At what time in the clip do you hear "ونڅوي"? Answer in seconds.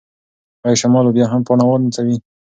1.67-2.15